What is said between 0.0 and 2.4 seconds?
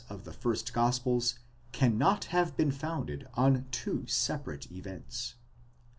51: of the first gospels cannot